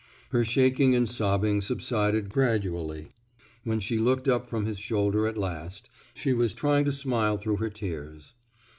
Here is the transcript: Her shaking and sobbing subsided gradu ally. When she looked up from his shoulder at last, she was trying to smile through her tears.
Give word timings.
Her 0.31 0.43
shaking 0.43 0.95
and 0.95 1.07
sobbing 1.07 1.61
subsided 1.61 2.27
gradu 2.27 2.73
ally. 2.75 3.09
When 3.63 3.79
she 3.79 3.99
looked 3.99 4.27
up 4.27 4.47
from 4.47 4.65
his 4.65 4.79
shoulder 4.79 5.27
at 5.27 5.37
last, 5.37 5.89
she 6.15 6.33
was 6.33 6.53
trying 6.55 6.85
to 6.85 6.91
smile 6.91 7.37
through 7.37 7.57
her 7.57 7.69
tears. 7.69 8.33